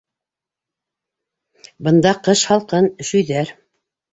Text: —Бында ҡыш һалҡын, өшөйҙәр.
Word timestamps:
—Бында 1.89 2.15
ҡыш 2.29 2.45
һалҡын, 2.53 2.91
өшөйҙәр. 3.07 3.57